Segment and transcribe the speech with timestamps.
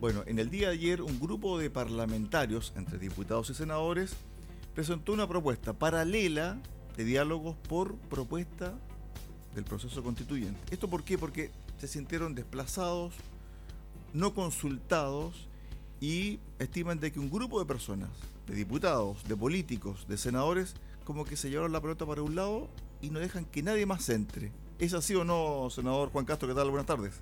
[0.00, 4.14] Bueno, en el día de ayer un grupo de parlamentarios, entre diputados y senadores,
[4.72, 6.56] presentó una propuesta paralela
[6.96, 8.74] de diálogos por propuesta
[9.56, 10.60] del proceso constituyente.
[10.70, 11.18] ¿Esto por qué?
[11.18, 13.12] Porque se sintieron desplazados,
[14.12, 15.48] no consultados
[16.00, 18.10] y estiman de que un grupo de personas,
[18.46, 22.68] de diputados, de políticos, de senadores, como que se llevaron la pelota para un lado
[23.02, 24.52] y no dejan que nadie más entre.
[24.78, 26.46] ¿Es así o no, senador Juan Castro?
[26.46, 26.70] ¿Qué tal?
[26.70, 27.20] Buenas tardes.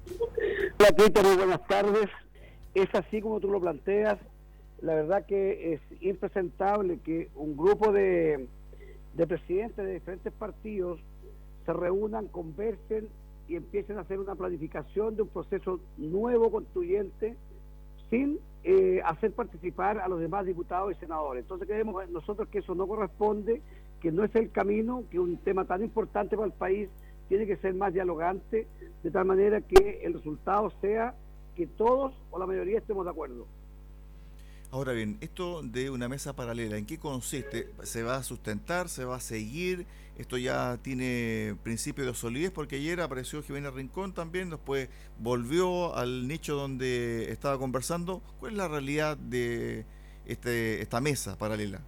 [0.78, 2.10] Hola, Peter, buenas tardes.
[2.76, 4.18] Es así como tú lo planteas.
[4.82, 8.48] La verdad que es impresentable que un grupo de,
[9.14, 11.00] de presidentes de diferentes partidos
[11.64, 13.08] se reúnan, conversen
[13.48, 17.34] y empiecen a hacer una planificación de un proceso nuevo constituyente
[18.10, 21.44] sin eh, hacer participar a los demás diputados y senadores.
[21.44, 23.62] Entonces creemos nosotros que eso no corresponde,
[24.02, 26.90] que no es el camino, que un tema tan importante para el país
[27.30, 28.66] tiene que ser más dialogante,
[29.02, 31.14] de tal manera que el resultado sea
[31.56, 33.46] que todos o la mayoría estemos de acuerdo.
[34.70, 37.70] Ahora bien, esto de una mesa paralela, ¿en qué consiste?
[37.82, 38.88] ¿Se va a sustentar?
[38.88, 39.86] ¿Se va a seguir?
[40.18, 42.50] ¿Esto ya tiene principio de solidez?
[42.50, 48.22] Porque ayer apareció Jimena Rincón también, después volvió al nicho donde estaba conversando.
[48.40, 49.84] ¿Cuál es la realidad de
[50.26, 51.80] este, esta mesa paralela?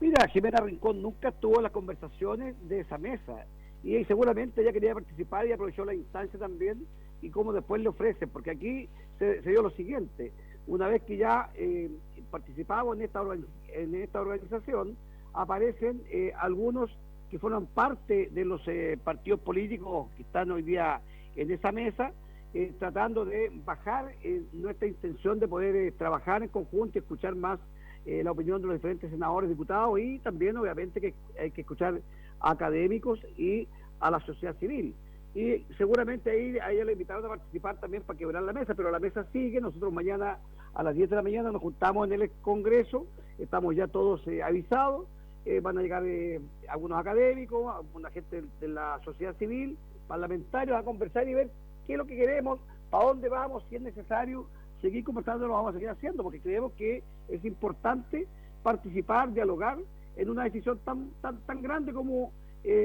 [0.00, 3.46] Mira, Jimena Rincón nunca tuvo las conversaciones de esa mesa
[3.82, 6.86] y seguramente ella quería participar y aprovechó la instancia también
[7.22, 10.32] y cómo después le ofrece, porque aquí se, dio lo siguiente,
[10.66, 11.90] una vez que ya eh,
[12.30, 13.22] participamos en esta,
[13.68, 14.96] en esta organización,
[15.32, 16.90] aparecen eh, algunos
[17.30, 21.00] que fueron parte de los eh, partidos políticos que están hoy día
[21.34, 22.12] en esa mesa,
[22.54, 24.14] eh, tratando de bajar
[24.52, 27.58] nuestra intención de poder trabajar en conjunto y escuchar más
[28.06, 32.00] la opinión de los diferentes senadores, diputados y también obviamente que hay que escuchar
[32.38, 33.66] a académicos y
[33.98, 34.94] a la sociedad civil
[35.36, 38.90] y seguramente ahí a ella le invitaron a participar también para quebrar la mesa, pero
[38.90, 40.38] la mesa sigue, nosotros mañana
[40.72, 43.06] a las 10 de la mañana nos juntamos en el Congreso,
[43.38, 45.06] estamos ya todos eh, avisados,
[45.44, 49.76] eh, van a llegar eh, algunos académicos, una gente de la sociedad civil,
[50.08, 51.50] parlamentarios a conversar y ver
[51.86, 52.58] qué es lo que queremos,
[52.88, 54.46] para dónde vamos, si es necesario
[54.80, 58.26] seguir conversando, lo vamos a seguir haciendo, porque creemos que es importante
[58.62, 59.76] participar, dialogar
[60.16, 62.32] en una decisión tan, tan, tan grande como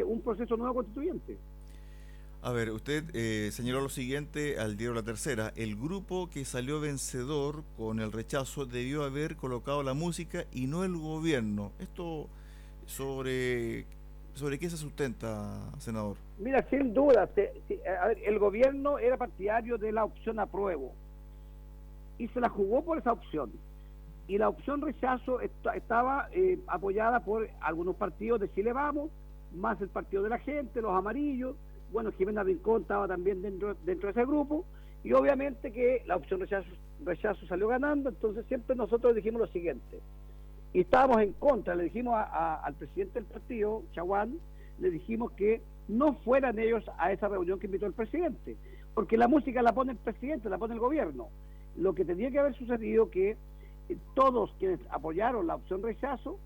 [0.05, 1.37] un proceso nuevo constituyente.
[2.43, 5.53] A ver, usted eh, señaló lo siguiente al diario La Tercera.
[5.55, 10.83] El grupo que salió vencedor con el rechazo debió haber colocado la música y no
[10.83, 11.71] el gobierno.
[11.77, 12.27] ¿Esto
[12.87, 13.85] sobre,
[14.33, 16.17] sobre qué se sustenta, senador?
[16.39, 17.29] Mira, sin duda,
[18.25, 20.93] el gobierno era partidario de la opción apruebo
[22.17, 23.51] y se la jugó por esa opción.
[24.27, 29.11] Y la opción rechazo estaba eh, apoyada por algunos partidos de Chile Vamos,
[29.53, 31.55] más el Partido de la Gente, los amarillos
[31.91, 34.65] bueno, Jimena Rincón estaba también dentro, de ese grupo,
[35.03, 36.69] y obviamente que la opción rechazo,
[37.03, 39.99] rechazo salió ganando, entonces siempre nosotros dijimos lo siguiente,
[40.73, 44.39] y estábamos en contra, le dijimos al presidente del partido, Chaguán,
[44.79, 48.55] le dijimos que no fueran ellos a esa reunión que invitó el presidente,
[48.93, 51.27] porque la música la pone el presidente, la pone el gobierno.
[51.77, 53.37] Lo que tenía que haber sucedido que
[53.89, 56.37] eh, todos quienes apoyaron la opción rechazo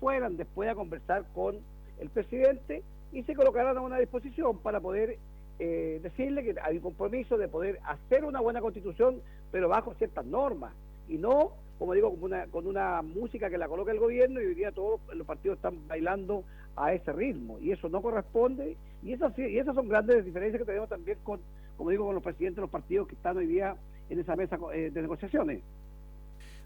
[0.00, 1.56] fueran después a conversar con
[2.00, 5.18] el presidente y se colocarán a una disposición para poder
[5.58, 10.24] eh, decirle que hay un compromiso de poder hacer una buena constitución, pero bajo ciertas
[10.24, 10.72] normas,
[11.08, 14.46] y no, como digo, con una, con una música que la coloca el gobierno y
[14.46, 19.12] hoy día todos los partidos están bailando a ese ritmo, y eso no corresponde, y
[19.12, 21.40] esas, y esas son grandes diferencias que tenemos también con,
[21.76, 23.76] como digo, con los presidentes de los partidos que están hoy día
[24.08, 25.62] en esa mesa eh, de negociaciones.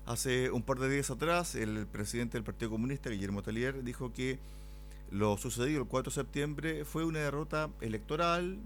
[0.07, 4.39] Hace un par de días atrás, el presidente del Partido Comunista, Guillermo Tellier, dijo que
[5.11, 8.59] lo sucedido el 4 de septiembre fue una derrota electoral,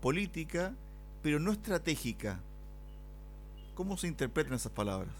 [0.00, 0.74] política,
[1.22, 2.40] pero no estratégica.
[3.74, 5.14] ¿Cómo se interpretan esas palabras?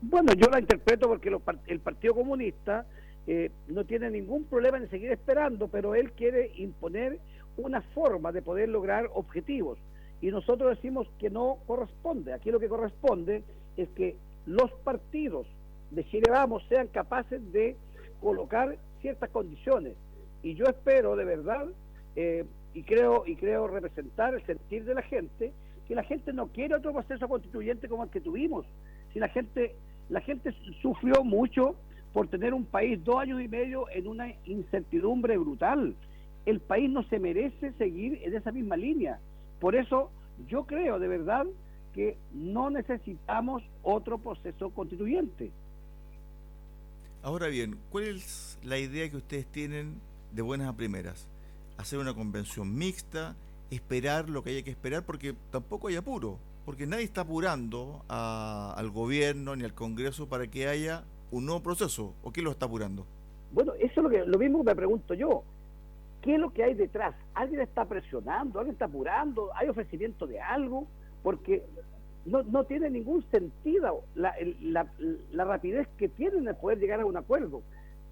[0.00, 1.34] Bueno, yo la interpreto porque
[1.66, 2.86] el Partido Comunista
[3.26, 7.18] eh, no tiene ningún problema en seguir esperando, pero él quiere imponer
[7.56, 9.78] una forma de poder lograr objetivos.
[10.20, 12.32] Y nosotros decimos que no corresponde.
[12.32, 13.42] Aquí lo que corresponde
[13.76, 14.16] es que
[14.46, 15.46] los partidos
[15.90, 17.76] de Chile Vamos sean capaces de
[18.20, 19.94] colocar ciertas condiciones.
[20.42, 21.68] Y yo espero de verdad,
[22.16, 22.44] eh,
[22.74, 25.52] y creo y creo representar el sentir de la gente,
[25.86, 28.66] que la gente no quiere otro proceso constituyente como el que tuvimos.
[29.12, 29.76] Si la gente,
[30.08, 31.76] la gente sufrió mucho
[32.12, 35.94] por tener un país dos años y medio en una incertidumbre brutal.
[36.44, 39.20] El país no se merece seguir en esa misma línea.
[39.60, 40.10] Por eso
[40.48, 41.46] yo creo de verdad
[41.94, 45.52] que no necesitamos otro proceso constituyente.
[47.26, 50.00] Ahora bien, ¿cuál es la idea que ustedes tienen
[50.30, 51.28] de buenas a primeras?
[51.76, 53.34] ¿Hacer una convención mixta?
[53.68, 55.04] ¿Esperar lo que haya que esperar?
[55.04, 56.38] Porque tampoco hay apuro.
[56.64, 61.02] porque nadie está apurando al gobierno ni al Congreso para que haya
[61.32, 62.14] un nuevo proceso.
[62.22, 63.04] ¿O quién lo está apurando?
[63.50, 65.42] Bueno, eso es lo, que, lo mismo que me pregunto yo.
[66.22, 67.16] ¿Qué es lo que hay detrás?
[67.34, 68.60] ¿Alguien está presionando?
[68.60, 69.50] ¿Alguien está apurando?
[69.56, 70.86] ¿Hay ofrecimiento de algo?
[71.24, 71.64] Porque
[72.26, 74.86] no, no tiene ningún sentido la, la,
[75.32, 77.62] la rapidez que tienen de poder llegar a un acuerdo.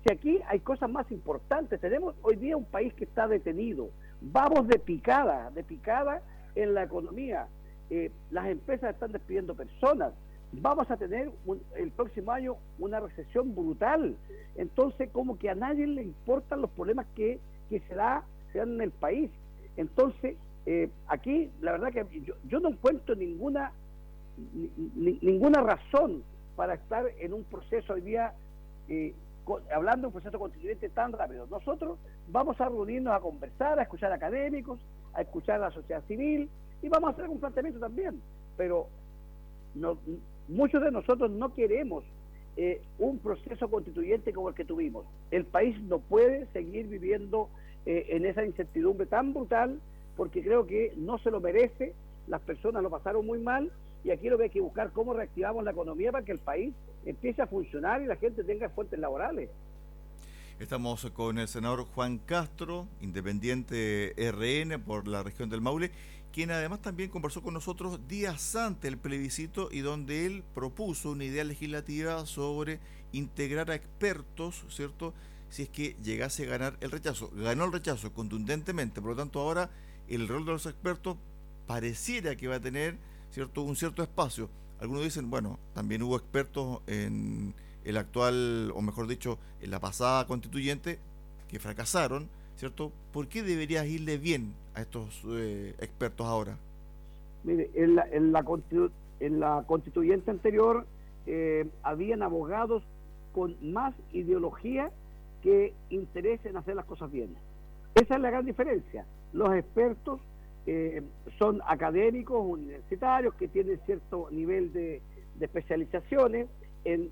[0.04, 3.90] Si aquí hay cosas más importantes, tenemos hoy día un país que está detenido,
[4.20, 6.22] vamos de picada, de picada
[6.54, 7.48] en la economía,
[7.90, 10.12] eh, las empresas están despidiendo personas,
[10.52, 11.30] vamos a tener
[11.76, 14.16] el próximo año una recesión brutal,
[14.56, 17.38] entonces como que a nadie le importan los problemas que,
[17.70, 19.30] que se, da, se dan en el país.
[19.76, 20.36] Entonces,
[20.66, 23.72] eh, aquí la verdad que yo, no encuentro ninguna,
[24.96, 26.22] ninguna razón
[26.56, 28.32] para estar en un proceso hoy día
[28.88, 29.14] eh,
[29.74, 31.46] hablando de un proceso constituyente tan rápido.
[31.50, 31.98] Nosotros
[32.28, 34.78] vamos a reunirnos a conversar, a escuchar académicos,
[35.12, 36.48] a escuchar a la sociedad civil
[36.82, 38.20] y vamos a hacer un planteamiento también.
[38.56, 38.88] Pero
[39.74, 39.98] no,
[40.48, 42.04] muchos de nosotros no queremos
[42.56, 45.04] eh, un proceso constituyente como el que tuvimos.
[45.30, 47.48] El país no puede seguir viviendo
[47.86, 49.80] eh, en esa incertidumbre tan brutal
[50.16, 51.92] porque creo que no se lo merece,
[52.28, 53.70] las personas lo pasaron muy mal
[54.04, 56.74] y aquí lo que hay que buscar cómo reactivamos la economía para que el país
[57.06, 59.48] empiece a funcionar y la gente tenga fuentes laborales.
[60.60, 65.90] Estamos con el senador Juan Castro, independiente RN por la región del Maule,
[66.32, 71.24] quien además también conversó con nosotros días antes del plebiscito y donde él propuso una
[71.24, 72.78] idea legislativa sobre
[73.12, 75.14] integrar a expertos, ¿cierto?
[75.48, 77.30] Si es que llegase a ganar el rechazo.
[77.34, 79.70] Ganó el rechazo contundentemente, por lo tanto ahora
[80.08, 81.16] el rol de los expertos
[81.66, 82.98] pareciera que va a tener,
[83.34, 83.62] ¿cierto?
[83.62, 84.48] Un cierto espacio
[84.80, 87.54] algunos dicen, bueno, también hubo expertos en
[87.84, 90.98] el actual, o mejor dicho, en la pasada constituyente,
[91.48, 92.92] que fracasaron, ¿cierto?
[93.12, 96.58] ¿Por qué debería irle bien a estos eh, expertos ahora?
[97.44, 98.44] Mire, en la, en la,
[99.20, 100.86] en la constituyente anterior
[101.26, 102.82] eh, habían abogados
[103.32, 104.90] con más ideología
[105.42, 107.34] que interés en hacer las cosas bien.
[107.94, 109.06] Esa es la gran diferencia.
[109.32, 110.20] Los expertos
[110.66, 111.02] eh,
[111.38, 115.02] son académicos universitarios que tienen cierto nivel de,
[115.40, 116.48] especializaciones
[116.84, 117.10] en,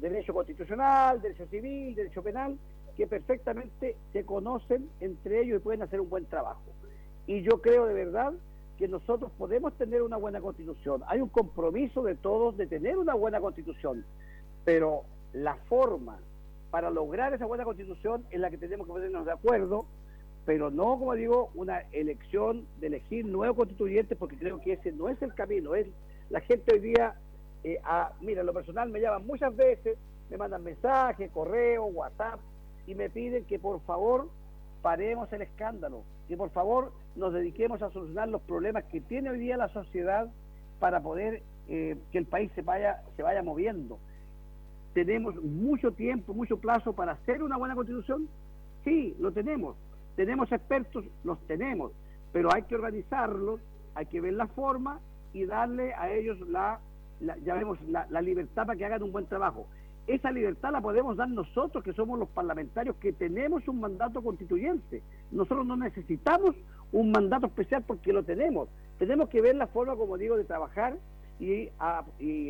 [0.00, 2.58] derecho constitucional, derecho civil, derecho penal,
[2.96, 6.62] que perfectamente se conocen entre ellos y pueden hacer un buen trabajo.
[7.26, 8.34] Y yo creo de verdad
[8.76, 11.02] que nosotros podemos tener una buena constitución.
[11.06, 14.04] Hay un compromiso de todos de tener una buena constitución,
[14.64, 16.18] pero la forma
[16.70, 19.86] para lograr esa buena constitución es la que tenemos que ponernos de acuerdo
[20.44, 25.08] pero no, como digo, una elección de elegir nuevos constituyentes, porque creo que ese no
[25.08, 25.74] es el camino.
[25.74, 25.86] Es
[26.30, 27.14] la gente hoy día,
[27.62, 29.96] eh, a, mira, lo personal me llaman muchas veces,
[30.30, 32.40] me mandan mensajes, correo, WhatsApp,
[32.86, 34.28] y me piden que por favor
[34.80, 39.38] paremos el escándalo, que por favor nos dediquemos a solucionar los problemas que tiene hoy
[39.38, 40.28] día la sociedad
[40.80, 44.00] para poder eh, que el país se vaya, se vaya moviendo.
[44.92, 48.28] ¿Tenemos mucho tiempo, mucho plazo para hacer una buena constitución?
[48.84, 49.76] Sí, lo tenemos
[50.16, 51.04] ¿Tenemos expertos?
[51.24, 51.92] Los tenemos,
[52.32, 53.60] pero hay que organizarlos,
[53.94, 55.00] hay que ver la forma
[55.32, 56.80] y darle a ellos la,
[57.20, 59.66] la ya vemos, la, libertad para que hagan un buen trabajo.
[60.06, 65.02] Esa libertad la podemos dar nosotros, que somos los parlamentarios, que tenemos un mandato constituyente.
[65.30, 66.56] Nosotros no necesitamos
[66.90, 68.68] un mandato especial porque lo tenemos.
[68.98, 70.96] Tenemos que ver la forma, como digo, de trabajar
[71.38, 71.70] y,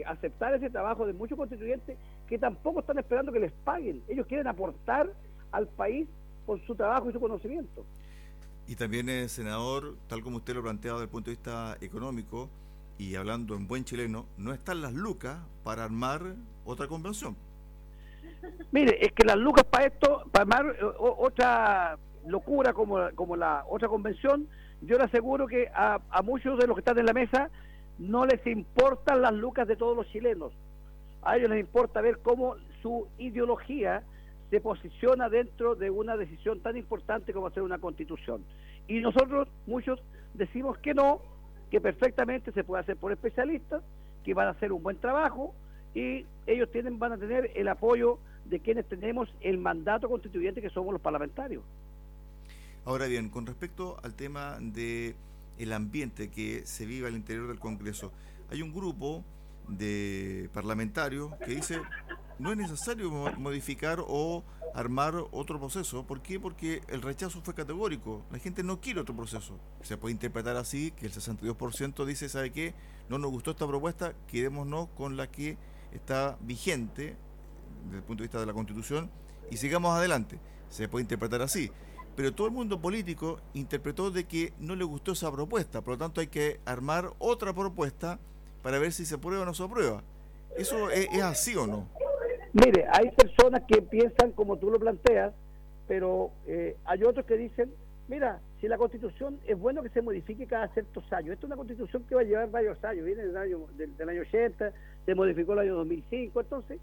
[0.06, 4.02] aceptar ese trabajo de muchos constituyentes que tampoco están esperando que les paguen.
[4.08, 5.10] Ellos quieren aportar
[5.50, 6.08] al país
[6.46, 7.84] con su trabajo y su conocimiento.
[8.66, 12.49] Y también, eh, senador, tal como usted lo planteado desde el punto de vista económico
[12.99, 16.34] y hablando en buen chileno, no están las lucas para armar
[16.64, 17.37] otra convención.
[18.70, 23.64] Mire, es que las lucas para esto, para armar eh, otra locura como, como la
[23.68, 24.49] otra convención,
[24.80, 27.50] yo le aseguro que a, a muchos de los que están en la mesa
[27.99, 30.52] no les importan las lucas de todos los chilenos.
[31.22, 34.02] A ellos les importa ver cómo su ideología
[34.52, 38.44] se posiciona dentro de una decisión tan importante como hacer una constitución.
[38.87, 39.99] Y nosotros, muchos,
[40.35, 41.23] decimos que no,
[41.71, 43.82] que perfectamente se puede hacer por especialistas,
[44.23, 45.54] que van a hacer un buen trabajo
[45.94, 50.68] y ellos tienen, van a tener el apoyo de quienes tenemos el mandato constituyente que
[50.68, 51.64] somos los parlamentarios.
[52.85, 55.14] Ahora bien, con respecto al tema de
[55.56, 58.12] el ambiente que se vive al interior del Congreso,
[58.50, 59.25] hay un grupo
[59.66, 61.80] de parlamentarios que dice
[62.38, 64.42] no es necesario modificar o
[64.74, 66.04] armar otro proceso.
[66.06, 66.40] ¿Por qué?
[66.40, 68.22] Porque el rechazo fue categórico.
[68.30, 69.58] La gente no quiere otro proceso.
[69.82, 72.74] Se puede interpretar así, que el 62% dice, ¿sabe qué?
[73.08, 75.56] No nos gustó esta propuesta, quedémonos con la que
[75.92, 77.16] está vigente
[77.84, 79.10] desde el punto de vista de la Constitución
[79.50, 80.38] y sigamos adelante.
[80.68, 81.70] Se puede interpretar así.
[82.14, 85.98] pero todo el mundo político interpretó de que no le gustó esa propuesta, por lo
[85.98, 88.18] tanto hay que armar otra propuesta
[88.62, 90.02] para ver si se aprueba o no se aprueba.
[90.56, 91.88] ¿Eso es, así o no?
[92.52, 95.32] Mire, hay personas que piensan como tú lo planteas,
[95.88, 97.73] pero eh, hay otros que dicen,
[98.09, 101.56] mira, si la constitución es bueno que se modifique cada ciertos años, esta es una
[101.56, 104.73] constitución que va a llevar varios años, viene del año, del, año 80,
[105.04, 106.78] se modificó el año 2005, entonces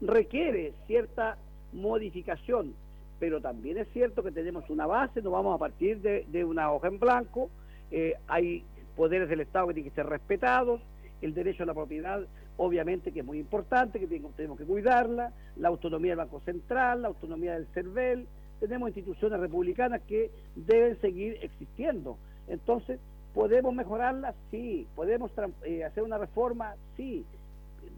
[0.00, 1.36] requiere cierta
[1.72, 2.74] modificación
[3.18, 6.88] pero también es cierto que tenemos una base, no vamos a partir de, una hoja
[6.88, 7.48] en blanco,
[7.90, 8.64] eh, hay
[8.96, 10.82] poderes del Estado que tienen que ser respetados,
[11.22, 15.68] el derecho a la propiedad obviamente que es muy importante, que tenemos que cuidarla, la
[15.68, 18.26] autonomía del Banco Central, la autonomía del CERVEL,
[18.60, 22.16] tenemos instituciones republicanas que deben seguir existiendo.
[22.48, 22.98] Entonces,
[23.34, 24.34] ¿podemos mejorarla?
[24.50, 24.86] Sí.
[24.94, 25.30] ¿Podemos
[25.64, 26.74] eh, hacer una reforma?
[26.96, 27.24] Sí.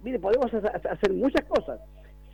[0.02, 1.80] Mire, podemos hacer muchas cosas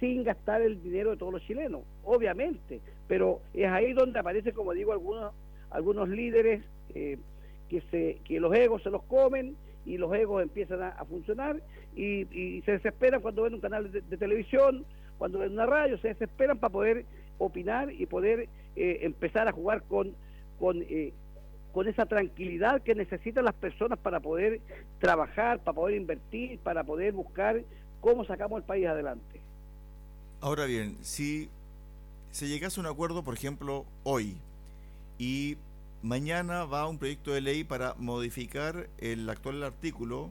[0.00, 4.72] sin gastar el dinero de todos los chilenos, obviamente, pero es ahí donde aparece, como
[4.72, 5.32] digo, algunos,
[5.70, 6.64] algunos líderes
[6.94, 7.18] eh,
[7.68, 11.60] que, se, que los egos se los comen y los egos empiezan a, funcionar
[11.96, 14.84] y, se desesperan cuando ven un canal de, televisión,
[15.18, 17.06] cuando ven una radio, se desesperan para poder
[17.38, 20.14] opinar y poder eh, empezar a jugar con,
[20.58, 21.12] con, eh,
[21.72, 24.60] con esa tranquilidad que necesitan las personas para poder
[25.00, 27.62] trabajar, para poder invertir, para poder buscar
[28.00, 29.40] cómo sacamos el país adelante.
[30.40, 31.48] Ahora bien, si
[32.30, 34.36] se llegase a un acuerdo, por ejemplo, hoy,
[35.18, 35.56] y
[36.02, 40.30] mañana va un proyecto de ley para modificar el actual artículo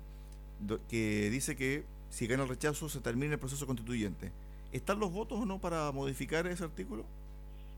[0.89, 4.31] que dice que si gana el rechazo se termina el proceso constituyente.
[4.73, 7.03] ¿Están los votos o no para modificar ese artículo?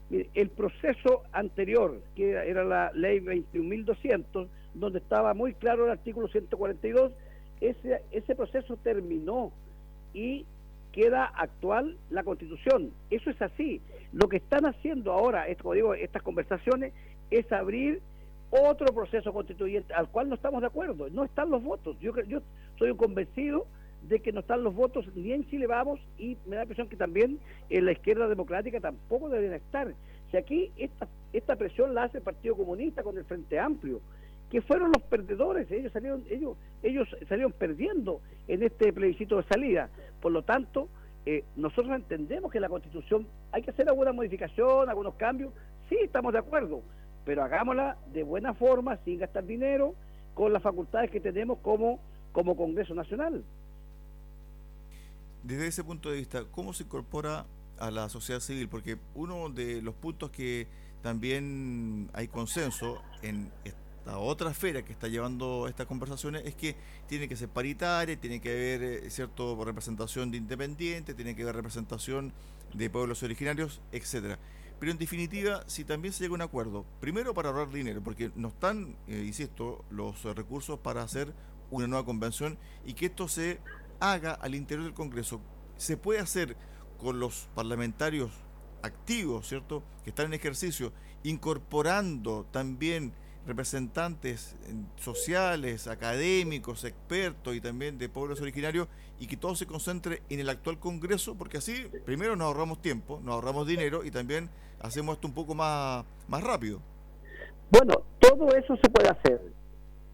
[0.10, 7.12] El proceso anterior, que era la ley 21.200, donde estaba muy claro el artículo 142,
[7.62, 9.52] ese, ese proceso terminó
[10.14, 10.46] y
[10.92, 12.92] queda actual la constitución.
[13.10, 13.82] Eso es así.
[14.12, 16.94] Lo que están haciendo ahora, como digo, estas conversaciones,
[17.32, 18.02] es abrir
[18.50, 21.10] otro proceso constituyente al cual no estamos de acuerdo.
[21.10, 21.98] No están los votos.
[22.00, 22.40] Yo, yo
[22.78, 23.66] soy un convencido
[24.08, 26.90] de que no están los votos ni en Chile Vamos y me da la impresión
[26.90, 27.40] que también
[27.70, 29.94] en la izquierda democrática tampoco deberían estar.
[30.30, 34.02] Si aquí esta, esta presión la hace el Partido Comunista con el Frente Amplio,
[34.50, 39.90] que fueron los perdedores, ellos salieron, ellos, ellos salieron perdiendo en este plebiscito de salida.
[40.22, 40.90] Por lo tanto,
[41.26, 45.54] eh, nosotros entendemos que la constitución hay que hacer alguna modificación, algunos cambios,
[45.90, 46.84] sí estamos de acuerdo,
[47.26, 49.96] pero hagámosla de buena forma, sin gastar dinero,
[50.34, 52.00] con las facultades que tenemos como,
[52.32, 53.44] como Congreso Nacional.
[55.44, 57.46] Desde ese punto de vista, ¿cómo se incorpora
[57.78, 58.70] a la sociedad civil?
[58.70, 60.68] Porque uno de los puntos que
[61.02, 63.52] también hay consenso en
[64.06, 66.76] la otra esfera que está llevando estas conversaciones es que
[67.08, 71.56] tiene que ser paritaria, tiene que haber eh, cierto representación de independientes, tiene que haber
[71.56, 72.34] representación
[72.74, 74.40] de pueblos originarios, etcétera.
[74.80, 78.32] Pero en definitiva, si también se llega a un acuerdo, primero para ahorrar dinero, porque
[78.36, 81.34] no están, eh, insisto, los recursos para hacer
[81.72, 83.60] una nueva convención y que esto se
[84.00, 85.40] haga al interior del Congreso.
[85.78, 86.58] Se puede hacer
[86.98, 88.32] con los parlamentarios
[88.82, 90.92] activos, ¿cierto?, que están en ejercicio,
[91.24, 93.14] incorporando también
[93.46, 94.56] representantes
[94.98, 98.88] sociales, académicos, expertos y también de pueblos originarios
[99.20, 103.20] y que todo se concentre en el actual Congreso, porque así primero nos ahorramos tiempo,
[103.24, 104.50] nos ahorramos dinero y también
[104.82, 106.80] hacemos esto un poco más, más rápido.
[107.72, 109.42] Bueno, todo eso se puede hacer.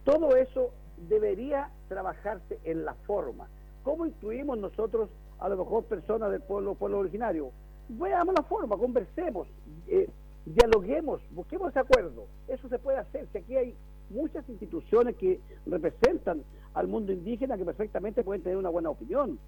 [0.06, 0.72] Todo eso
[1.08, 3.48] debería trabajarse en la forma.
[3.84, 5.10] ¿Cómo incluimos nosotros
[5.40, 7.52] a lo mejor personas del pueblo, pueblo originario?
[7.90, 9.48] Veamos la forma, conversemos.
[9.88, 10.08] Eh,
[10.46, 12.28] dialoguemos, busquemos acuerdo.
[12.48, 13.28] Eso se puede hacer.
[13.32, 13.76] Si aquí hay
[14.10, 16.44] muchas instituciones que representan
[16.74, 19.40] al mundo indígena que perfectamente pueden tener una buena opinión.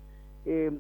[0.46, 0.72] Eh,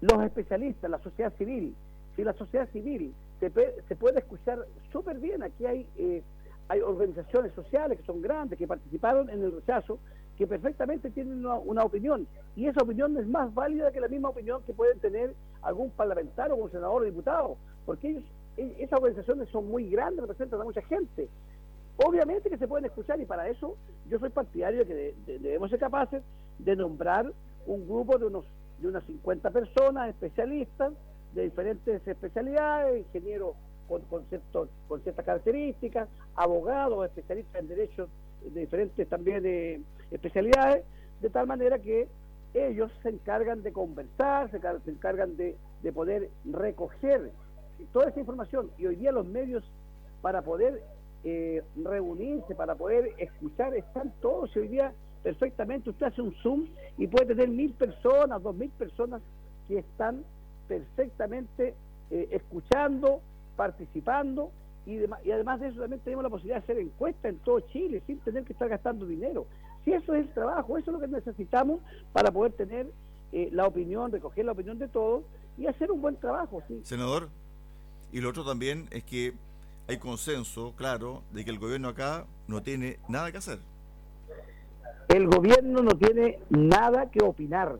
[0.00, 1.74] los especialistas, la sociedad civil,
[2.14, 3.50] si la sociedad civil se,
[3.88, 6.22] se puede escuchar súper bien, aquí hay, eh,
[6.68, 9.98] hay organizaciones sociales que son grandes, que participaron en el rechazo,
[10.36, 14.28] que perfectamente tienen una, una, opinión, y esa opinión es más válida que la misma
[14.28, 18.24] opinión que pueden tener algún parlamentario, un senador o diputado, porque ellos
[18.58, 21.28] esas organizaciones son muy grandes, representan a mucha gente.
[21.96, 23.76] Obviamente que se pueden escuchar y para eso
[24.08, 26.22] yo soy partidario de que debemos ser capaces
[26.58, 27.32] de nombrar
[27.66, 28.44] un grupo de unos
[28.80, 30.92] de unas 50 personas especialistas
[31.34, 33.56] de diferentes especialidades, ingenieros
[33.88, 38.08] con, conceptos, con ciertas características, abogados, especialistas en derechos
[38.42, 40.84] de diferentes también de especialidades,
[41.20, 42.08] de tal manera que
[42.54, 44.58] ellos se encargan de conversar, se,
[44.90, 47.32] encargan de, de poder recoger
[47.86, 49.64] toda esa información y hoy día los medios
[50.20, 50.82] para poder
[51.24, 54.92] eh, reunirse, para poder escuchar, están todos y hoy día
[55.22, 56.66] perfectamente usted hace un Zoom
[56.96, 59.20] y puede tener mil personas, dos mil personas
[59.66, 60.24] que están
[60.68, 61.74] perfectamente
[62.10, 63.20] eh, escuchando,
[63.56, 64.50] participando
[64.86, 68.02] y, y además de eso también tenemos la posibilidad de hacer encuestas en todo Chile
[68.06, 69.46] sin tener que estar gastando dinero.
[69.84, 71.80] Si eso es el trabajo, eso es lo que necesitamos
[72.12, 72.90] para poder tener
[73.32, 75.24] eh, la opinión, recoger la opinión de todos
[75.58, 76.62] y hacer un buen trabajo.
[76.68, 76.80] ¿sí?
[76.84, 77.28] Senador,
[78.12, 79.34] y lo otro también es que
[79.88, 83.58] hay consenso, claro, de que el gobierno acá no tiene nada que hacer.
[85.08, 87.78] El gobierno no tiene nada que opinar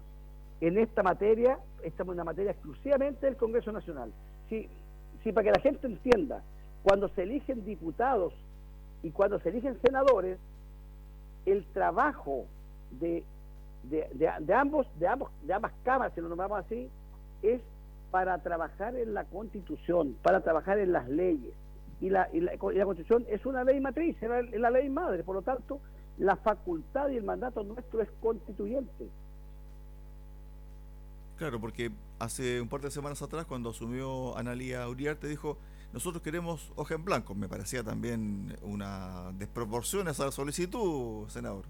[0.61, 4.13] en esta materia, esta es una materia exclusivamente del Congreso Nacional.
[4.49, 4.69] Si,
[5.23, 6.43] si para que la gente entienda,
[6.83, 8.33] cuando se eligen diputados
[9.03, 10.39] y cuando se eligen senadores,
[11.45, 12.47] el trabajo
[12.99, 13.25] de,
[13.85, 16.89] de, ambos, de, ambos, de ambas cámaras, si lo nombramos así,
[17.43, 17.61] es
[18.11, 21.55] para trabajar en la constitución, para trabajar en las leyes.
[22.01, 25.25] Y la, y la, constitución es una ley matriz, es la, es la ley madre,
[25.25, 25.81] por lo tanto,
[26.19, 29.09] la facultad y el mandato nuestro es constituyente.
[31.39, 35.57] Claro, porque hace un par de semanas atrás, cuando asumió Analía Uriarte, dijo,
[35.93, 37.35] nosotros queremos hoja en blanco.
[37.35, 41.65] Me parecía también una desproporción esa solicitud, senador.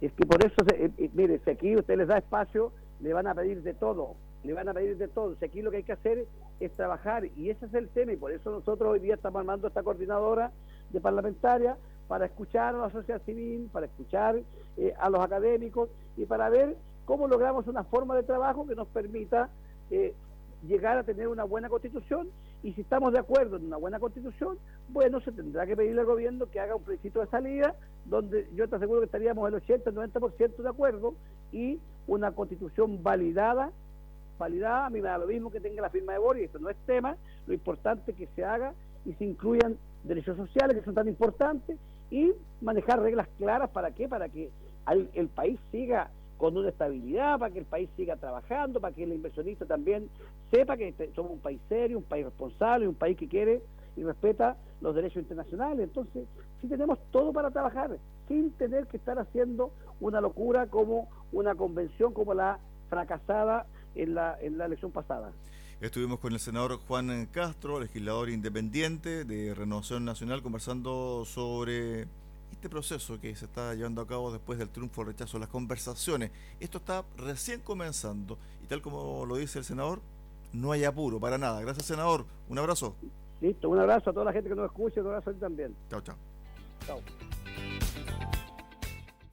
[0.00, 3.26] Es que por eso, eh, eh, mire, si aquí usted les da espacio, le van
[3.26, 5.34] a pedir de todo, le van a pedir de todo.
[5.36, 6.26] Si aquí lo que hay que hacer
[6.60, 9.68] es trabajar, y ese es el tema, y por eso nosotros hoy día estamos armando
[9.68, 10.52] esta coordinadora
[10.90, 11.76] de parlamentaria
[12.08, 14.40] para escuchar a la sociedad civil, para escuchar
[14.76, 18.88] eh, a los académicos y para ver cómo logramos una forma de trabajo que nos
[18.88, 19.48] permita
[19.90, 20.14] eh,
[20.66, 22.28] llegar a tener una buena constitución
[22.62, 26.06] y si estamos de acuerdo en una buena constitución, bueno, se tendrá que pedirle al
[26.06, 29.90] gobierno que haga un plebiscito de salida donde yo te aseguro que estaríamos el 80,
[29.90, 31.14] 90% de acuerdo
[31.52, 33.72] y una constitución validada,
[34.40, 36.68] validada, a mí me da lo mismo que tenga la firma de Boris, esto no
[36.68, 37.16] es tema,
[37.46, 41.78] lo importante es que se haga y se incluyan derechos sociales que son tan importantes
[42.10, 44.50] y manejar reglas claras para qué, para que
[45.14, 49.12] el país siga con una estabilidad, para que el país siga trabajando, para que el
[49.12, 50.08] inversionista también
[50.50, 53.62] sepa que este, somos un país serio, un país responsable, un país que quiere
[53.96, 55.84] y respeta los derechos internacionales.
[55.84, 56.26] Entonces,
[56.60, 59.70] sí tenemos todo para trabajar, sin tener que estar haciendo
[60.00, 65.32] una locura como una convención como la fracasada en la, en la elección pasada.
[65.80, 72.06] Estuvimos con el senador Juan Castro, legislador independiente de Renovación Nacional, conversando sobre
[72.52, 76.30] este proceso que se está llevando a cabo después del triunfo o rechazo, las conversaciones,
[76.58, 80.00] esto está recién comenzando y tal como lo dice el senador,
[80.52, 81.60] no hay apuro para nada.
[81.62, 82.26] Gracias, senador.
[82.48, 82.94] Un abrazo.
[83.40, 85.74] Listo, un abrazo a toda la gente que nos escucha, un abrazo a ti también.
[85.88, 86.16] Chao, chao.
[86.86, 87.00] Chao.